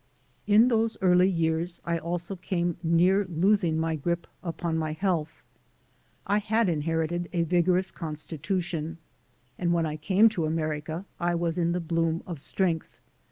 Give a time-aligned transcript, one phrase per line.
[0.47, 5.43] In those early years I also came near losing my grip upon my health.
[6.25, 8.97] I had inherited a vigorous constitution
[9.59, 12.97] and when I came to America I was in the bloom of strength.